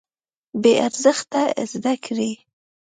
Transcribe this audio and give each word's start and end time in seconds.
بې 0.61 0.73
ارزښته 0.87 1.41
زده 1.71 1.93
کړې. 2.05 2.31